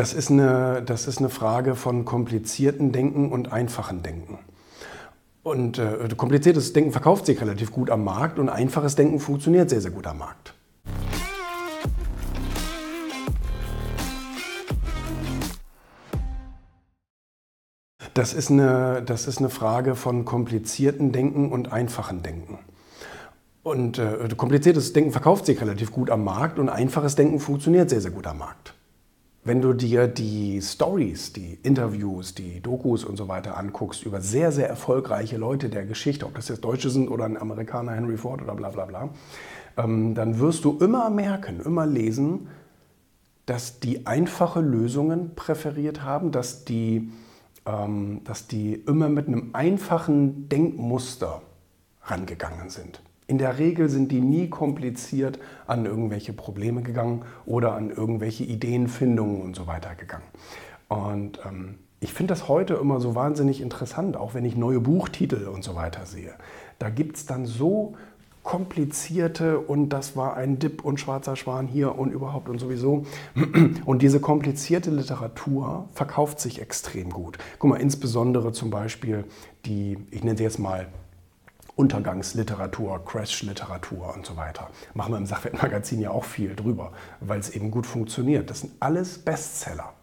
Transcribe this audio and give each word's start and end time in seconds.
Das 0.00 0.14
ist 0.14 0.30
eine, 0.30 0.82
das 0.82 1.06
ist 1.06 1.18
eine 1.18 1.28
Frage 1.28 1.74
von 1.74 2.06
komplizierten 2.06 2.90
Denken 2.90 3.30
und 3.30 3.52
einfachen 3.52 4.02
Denken. 4.02 4.38
Und 5.42 5.76
äh, 5.78 6.08
kompliziertes 6.16 6.72
Denken 6.72 6.92
verkauft 6.92 7.26
sich 7.26 7.38
relativ 7.38 7.70
gut 7.70 7.90
am 7.90 8.02
Markt 8.02 8.38
und 8.38 8.48
einfaches 8.48 8.96
Denken 8.96 9.20
funktioniert 9.20 9.68
sehr, 9.68 9.82
sehr 9.82 9.90
gut 9.90 10.06
am 10.06 10.16
Markt. 10.16 10.54
Das 18.14 18.32
ist 18.32 18.50
eine, 18.50 19.02
das 19.04 19.26
ist 19.26 19.36
eine 19.36 19.50
Frage 19.50 19.96
von 19.96 20.24
komplizierten 20.24 21.12
Denken 21.12 21.52
und 21.52 21.72
einfachen 21.72 22.22
Denken. 22.22 22.58
Und 23.62 23.98
äh, 23.98 24.30
kompliziertes 24.34 24.94
Denken 24.94 25.12
verkauft 25.12 25.44
sich 25.44 25.60
relativ 25.60 25.92
gut 25.92 26.08
am 26.08 26.24
Markt 26.24 26.58
und 26.58 26.70
einfaches 26.70 27.16
Denken 27.16 27.38
funktioniert 27.38 27.90
sehr, 27.90 28.00
sehr 28.00 28.12
gut 28.12 28.26
am 28.26 28.38
Markt. 28.38 28.72
Wenn 29.42 29.62
du 29.62 29.72
dir 29.72 30.06
die 30.06 30.60
Stories, 30.60 31.32
die 31.32 31.58
Interviews, 31.62 32.34
die 32.34 32.60
Dokus 32.60 33.04
und 33.04 33.16
so 33.16 33.26
weiter 33.26 33.56
anguckst 33.56 34.04
über 34.04 34.20
sehr, 34.20 34.52
sehr 34.52 34.68
erfolgreiche 34.68 35.38
Leute 35.38 35.70
der 35.70 35.86
Geschichte, 35.86 36.26
ob 36.26 36.34
das 36.34 36.48
jetzt 36.48 36.62
Deutsche 36.62 36.90
sind 36.90 37.08
oder 37.08 37.24
ein 37.24 37.38
Amerikaner, 37.38 37.92
Henry 37.92 38.18
Ford 38.18 38.42
oder 38.42 38.54
bla 38.54 38.68
bla 38.68 38.84
bla, 38.84 39.08
ähm, 39.78 40.14
dann 40.14 40.40
wirst 40.40 40.66
du 40.66 40.76
immer 40.78 41.08
merken, 41.08 41.60
immer 41.60 41.86
lesen, 41.86 42.48
dass 43.46 43.80
die 43.80 44.06
einfache 44.06 44.60
Lösungen 44.60 45.34
präferiert 45.34 46.02
haben, 46.02 46.32
dass 46.32 46.66
die, 46.66 47.10
ähm, 47.64 48.20
dass 48.24 48.46
die 48.46 48.74
immer 48.74 49.08
mit 49.08 49.26
einem 49.26 49.54
einfachen 49.54 50.50
Denkmuster 50.50 51.40
rangegangen 52.02 52.68
sind. 52.68 53.00
In 53.30 53.38
der 53.38 53.58
Regel 53.58 53.88
sind 53.88 54.10
die 54.10 54.20
nie 54.20 54.48
kompliziert 54.48 55.38
an 55.68 55.86
irgendwelche 55.86 56.32
Probleme 56.32 56.82
gegangen 56.82 57.22
oder 57.46 57.74
an 57.74 57.90
irgendwelche 57.90 58.42
Ideenfindungen 58.42 59.40
und 59.40 59.54
so 59.54 59.68
weiter 59.68 59.94
gegangen. 59.94 60.24
Und 60.88 61.38
ähm, 61.46 61.76
ich 62.00 62.12
finde 62.12 62.34
das 62.34 62.48
heute 62.48 62.74
immer 62.74 62.98
so 62.98 63.14
wahnsinnig 63.14 63.60
interessant, 63.60 64.16
auch 64.16 64.34
wenn 64.34 64.44
ich 64.44 64.56
neue 64.56 64.80
Buchtitel 64.80 65.46
und 65.46 65.62
so 65.62 65.76
weiter 65.76 66.06
sehe. 66.06 66.34
Da 66.80 66.90
gibt 66.90 67.18
es 67.18 67.26
dann 67.26 67.46
so 67.46 67.94
komplizierte 68.42 69.60
und 69.60 69.90
das 69.90 70.16
war 70.16 70.36
ein 70.36 70.58
Dip 70.58 70.84
und 70.84 70.98
schwarzer 70.98 71.36
Schwan 71.36 71.68
hier 71.68 71.96
und 71.96 72.10
überhaupt 72.10 72.48
und 72.48 72.58
sowieso. 72.58 73.06
Und 73.84 74.02
diese 74.02 74.18
komplizierte 74.18 74.90
Literatur 74.90 75.88
verkauft 75.92 76.40
sich 76.40 76.60
extrem 76.60 77.10
gut. 77.10 77.38
Guck 77.60 77.70
mal, 77.70 77.76
insbesondere 77.76 78.50
zum 78.50 78.70
Beispiel 78.70 79.24
die, 79.66 79.98
ich 80.10 80.24
nenne 80.24 80.36
sie 80.36 80.42
jetzt 80.42 80.58
mal 80.58 80.88
Untergangsliteratur, 81.80 83.02
Crash-Literatur 83.06 84.14
und 84.14 84.26
so 84.26 84.36
weiter. 84.36 84.68
Machen 84.92 85.14
wir 85.14 85.16
im 85.16 85.24
Sachwertmagazin 85.24 85.98
ja 85.98 86.10
auch 86.10 86.24
viel 86.24 86.54
drüber, 86.54 86.92
weil 87.20 87.40
es 87.40 87.48
eben 87.48 87.70
gut 87.70 87.86
funktioniert. 87.86 88.50
Das 88.50 88.60
sind 88.60 88.74
alles 88.80 89.16
Bestseller. 89.16 89.94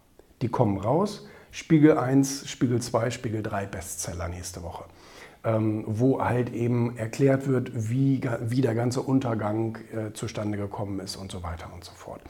Die 0.42 0.50
kommen 0.50 0.80
raus, 0.80 1.28
Spiegel 1.52 2.00
1, 2.00 2.50
Spiegel 2.50 2.82
2, 2.82 3.12
Spiegel 3.12 3.44
3 3.44 3.68
Bestseller 3.68 4.28
nächste 4.28 4.64
Woche. 4.64 4.86
Ähm, 5.44 5.84
wo 5.86 6.20
halt 6.20 6.52
eben 6.52 6.98
erklärt 6.98 7.48
wird, 7.48 7.70
wie, 7.74 8.22
wie 8.42 8.62
der 8.62 8.74
ganze 8.74 9.04
Untergang 9.04 9.78
äh, 9.94 10.14
zustande 10.14 10.58
gekommen 10.58 11.00
ist 11.00 11.16
und 11.16 11.32
so 11.32 11.44
weiter 11.44 11.72
und 11.72 11.84
so 11.84 11.92
fort. 11.94 12.22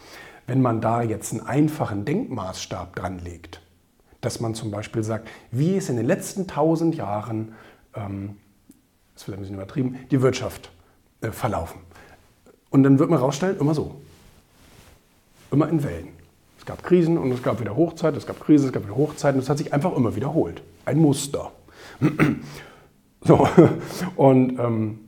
Wenn 0.45 0.62
man 0.62 0.81
da 0.81 1.02
jetzt 1.02 1.31
einen 1.31 1.48
einfachen 1.48 2.03
Denkmaßstab 2.03 2.98
dran 2.98 3.20
legt, 3.20 3.62
dass 4.20 4.42
man 4.42 4.56
zum 4.56 4.72
Beispiel 4.72 5.03
sagt, 5.03 5.30
wie 5.52 5.78
ist 5.78 5.90
in 5.90 5.95
den 5.95 6.06
letzten 6.06 6.48
tausend 6.48 6.95
Jahren 6.95 7.53
ähm, 7.95 8.36
ist 9.18 9.23
vielleicht 9.23 9.40
ein 9.40 9.42
bisschen 9.42 9.56
übertrieben, 9.56 10.00
die 10.12 10.22
Wirtschaft 10.22 10.72
äh, 11.22 11.32
verlaufen. 11.32 11.82
Und 12.70 12.84
dann 12.84 13.00
wird 13.00 13.10
man 13.10 13.20
rausstellen, 13.20 13.58
immer 13.59 13.74
so. 13.74 13.96
Immer 15.52 15.70
in 15.70 15.84
Wellen. 15.84 16.09
Es 16.59 16.66
gab 16.66 16.84
Krisen 16.84 17.18
und 17.18 17.32
es 17.32 17.42
gab 17.42 17.59
wieder 17.59 17.76
Hochzeit, 17.76 18.16
es 18.16 18.28
gab 18.28 18.40
Krisen, 18.40 18.68
es 18.68 18.74
gab 18.74 18.84
wieder 18.84 18.96
Hochzeit 18.96 19.36
und 19.36 19.42
es 19.42 19.50
hat 19.50 19.58
sich 19.58 19.74
einfach 19.74 19.96
immer 19.96 20.16
wiederholt. 20.16 20.62
Ein 20.86 21.00
Muster. 21.00 21.52
so, 23.22 23.48
und, 24.16 24.59
ähm, 24.59 25.00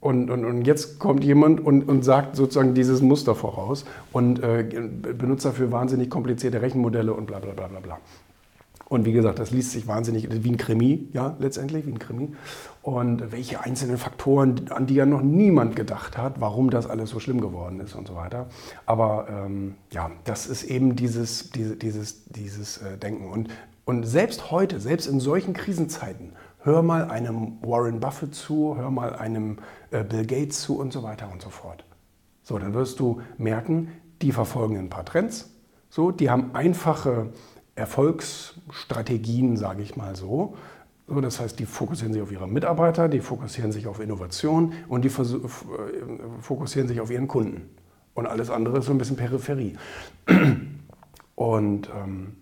und, 0.00 0.30
und, 0.30 0.44
und 0.44 0.66
jetzt 0.66 0.98
kommt 0.98 1.24
jemand 1.24 1.60
und, 1.60 1.88
und 1.88 2.04
sagt 2.04 2.36
sozusagen 2.36 2.74
dieses 2.74 3.00
Muster 3.00 3.34
voraus 3.34 3.84
und 4.12 4.42
äh, 4.42 4.64
benutzt 5.18 5.44
dafür 5.44 5.72
wahnsinnig 5.72 6.10
komplizierte 6.10 6.60
Rechenmodelle 6.60 7.12
und 7.12 7.26
bla 7.26 7.38
bla 7.38 7.52
bla 7.52 7.68
bla 7.68 7.80
bla. 7.80 7.98
Und 8.88 9.04
wie 9.04 9.12
gesagt, 9.12 9.38
das 9.38 9.50
liest 9.50 9.72
sich 9.72 9.86
wahnsinnig 9.86 10.28
wie 10.42 10.50
ein 10.50 10.56
Krimi, 10.56 11.08
ja, 11.12 11.36
letztendlich 11.38 11.86
wie 11.86 11.92
ein 11.92 11.98
Krimi. 11.98 12.32
Und 12.80 13.32
welche 13.32 13.60
einzelnen 13.60 13.98
Faktoren, 13.98 14.70
an 14.70 14.86
die 14.86 14.94
ja 14.94 15.04
noch 15.04 15.20
niemand 15.20 15.76
gedacht 15.76 16.16
hat, 16.16 16.40
warum 16.40 16.70
das 16.70 16.86
alles 16.86 17.10
so 17.10 17.20
schlimm 17.20 17.40
geworden 17.40 17.80
ist 17.80 17.94
und 17.94 18.08
so 18.08 18.14
weiter. 18.14 18.46
Aber 18.86 19.26
ähm, 19.28 19.74
ja, 19.92 20.10
das 20.24 20.46
ist 20.46 20.64
eben 20.64 20.96
dieses, 20.96 21.50
diese, 21.50 21.76
dieses, 21.76 22.24
dieses 22.24 22.78
äh, 22.78 22.96
Denken. 22.96 23.30
Und, 23.30 23.50
und 23.84 24.04
selbst 24.04 24.50
heute, 24.50 24.80
selbst 24.80 25.06
in 25.06 25.20
solchen 25.20 25.52
Krisenzeiten, 25.52 26.32
hör 26.60 26.82
mal 26.82 27.10
einem 27.10 27.58
Warren 27.60 28.00
Buffett 28.00 28.34
zu, 28.34 28.74
hör 28.78 28.90
mal 28.90 29.14
einem 29.14 29.58
äh, 29.90 30.02
Bill 30.02 30.24
Gates 30.24 30.62
zu 30.62 30.78
und 30.78 30.94
so 30.94 31.02
weiter 31.02 31.30
und 31.30 31.42
so 31.42 31.50
fort. 31.50 31.84
So, 32.42 32.58
dann 32.58 32.72
wirst 32.72 33.00
du 33.00 33.20
merken, 33.36 33.88
die 34.22 34.32
verfolgen 34.32 34.78
ein 34.78 34.88
paar 34.88 35.04
Trends. 35.04 35.50
So, 35.90 36.10
die 36.10 36.30
haben 36.30 36.54
einfache 36.54 37.30
Erfolgsstrategien, 37.78 39.56
sage 39.56 39.82
ich 39.82 39.96
mal 39.96 40.16
so. 40.16 40.56
so. 41.06 41.20
Das 41.20 41.40
heißt, 41.40 41.58
die 41.58 41.66
fokussieren 41.66 42.12
sich 42.12 42.22
auf 42.22 42.32
ihre 42.32 42.48
Mitarbeiter, 42.48 43.08
die 43.08 43.20
fokussieren 43.20 43.72
sich 43.72 43.86
auf 43.86 44.00
Innovation 44.00 44.72
und 44.88 45.02
die 45.02 45.08
äh, 45.08 45.48
fokussieren 46.40 46.88
sich 46.88 47.00
auf 47.00 47.10
ihren 47.10 47.28
Kunden. 47.28 47.70
Und 48.14 48.26
alles 48.26 48.50
andere 48.50 48.78
ist 48.78 48.86
so 48.86 48.92
ein 48.92 48.98
bisschen 48.98 49.16
Peripherie. 49.16 49.76
Und, 51.36 51.88
ähm, 51.96 52.32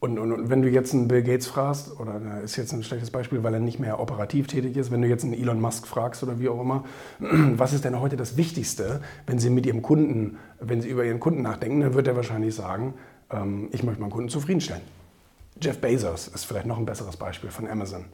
und, 0.00 0.18
und, 0.18 0.32
und, 0.32 0.50
wenn 0.50 0.60
du 0.60 0.68
jetzt 0.68 0.92
einen 0.92 1.08
Bill 1.08 1.22
Gates 1.22 1.46
fragst, 1.46 1.98
oder 1.98 2.20
das 2.20 2.42
ist 2.42 2.56
jetzt 2.56 2.74
ein 2.74 2.82
schlechtes 2.82 3.10
Beispiel, 3.10 3.42
weil 3.42 3.54
er 3.54 3.60
nicht 3.60 3.78
mehr 3.78 3.98
operativ 3.98 4.48
tätig 4.48 4.76
ist, 4.76 4.90
wenn 4.90 5.00
du 5.00 5.08
jetzt 5.08 5.24
einen 5.24 5.32
Elon 5.32 5.62
Musk 5.62 5.86
fragst 5.86 6.22
oder 6.22 6.38
wie 6.40 6.50
auch 6.50 6.60
immer, 6.60 6.84
was 7.20 7.72
ist 7.72 7.86
denn 7.86 7.98
heute 7.98 8.16
das 8.16 8.36
Wichtigste, 8.36 9.00
wenn 9.26 9.38
sie 9.38 9.48
mit 9.48 9.64
ihrem 9.64 9.80
Kunden, 9.80 10.36
wenn 10.60 10.82
sie 10.82 10.90
über 10.90 11.06
ihren 11.06 11.20
Kunden 11.20 11.40
nachdenken, 11.40 11.80
dann 11.80 11.94
wird 11.94 12.06
er 12.06 12.16
wahrscheinlich 12.16 12.54
sagen, 12.54 12.92
ähm, 13.30 13.68
ich 13.72 13.82
möchte 13.82 14.00
meinen 14.00 14.10
Kunden 14.10 14.28
zufriedenstellen. 14.28 14.82
Jeff 15.60 15.80
Bezos 15.80 16.28
ist 16.28 16.44
vielleicht 16.44 16.66
noch 16.66 16.78
ein 16.78 16.86
besseres 16.86 17.16
Beispiel 17.16 17.50
von 17.50 17.68
Amazon. 17.68 18.06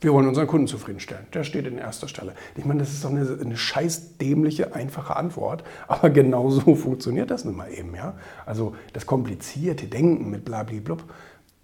Wir 0.00 0.12
wollen 0.12 0.28
unseren 0.28 0.46
Kunden 0.46 0.68
zufriedenstellen. 0.68 1.26
Der 1.34 1.42
steht 1.42 1.66
in 1.66 1.76
erster 1.76 2.06
Stelle. 2.06 2.34
Ich 2.56 2.64
meine, 2.64 2.80
das 2.80 2.92
ist 2.92 3.04
doch 3.04 3.10
eine, 3.10 3.38
eine 3.40 3.56
scheiß 3.56 4.16
dämliche, 4.18 4.74
einfache 4.74 5.16
Antwort, 5.16 5.64
aber 5.88 6.10
genau 6.10 6.50
so 6.50 6.74
funktioniert 6.74 7.30
das 7.30 7.44
nun 7.44 7.56
mal 7.56 7.72
eben. 7.72 7.94
Ja? 7.94 8.14
Also 8.46 8.76
das 8.92 9.06
komplizierte 9.06 9.86
Denken 9.86 10.30
mit 10.30 10.44
blablablub, 10.44 11.02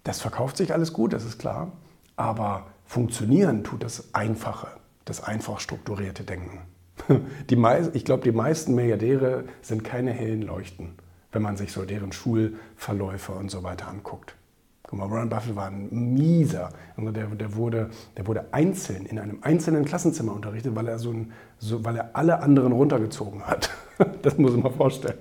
das 0.03 0.21
verkauft 0.21 0.57
sich 0.57 0.73
alles 0.73 0.93
gut, 0.93 1.13
das 1.13 1.23
ist 1.23 1.39
klar, 1.39 1.71
aber 2.15 2.67
funktionieren 2.85 3.63
tut 3.63 3.83
das 3.83 4.13
Einfache, 4.13 4.67
das 5.05 5.23
einfach 5.23 5.59
strukturierte 5.59 6.23
Denken. 6.23 6.61
Die 7.49 7.57
ich 7.93 8.05
glaube, 8.05 8.23
die 8.23 8.31
meisten 8.31 8.75
Milliardäre 8.75 9.45
sind 9.61 9.83
keine 9.83 10.11
hellen 10.11 10.41
Leuchten 10.41 10.93
wenn 11.35 11.41
man 11.41 11.57
sich 11.57 11.73
so 11.73 11.83
deren 11.83 12.13
Schulverläufe 12.13 13.33
und 13.33 13.51
so 13.51 13.61
weiter 13.61 13.89
anguckt. 13.89 14.35
Guck 14.83 14.99
mal, 14.99 15.11
Warren 15.11 15.29
Buffett 15.29 15.55
war 15.55 15.67
ein 15.67 15.89
mieser. 16.13 16.69
Also 16.95 17.11
der, 17.11 17.27
der, 17.27 17.55
wurde, 17.55 17.89
der 18.15 18.25
wurde 18.25 18.45
einzeln 18.53 19.05
in 19.05 19.19
einem 19.19 19.39
einzelnen 19.41 19.83
Klassenzimmer 19.83 20.33
unterrichtet, 20.33 20.73
weil 20.75 20.87
er, 20.87 20.97
so 20.97 21.11
ein, 21.11 21.33
so, 21.59 21.83
weil 21.83 21.97
er 21.97 22.11
alle 22.13 22.41
anderen 22.41 22.71
runtergezogen 22.71 23.45
hat. 23.45 23.69
Das 24.23 24.37
muss 24.37 24.57
man 24.57 24.73
vorstellen. 24.73 25.19